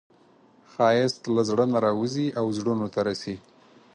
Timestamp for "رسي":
3.09-3.35